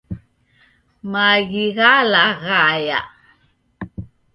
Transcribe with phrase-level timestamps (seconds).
[1.11, 2.99] Maghi ghalaghaya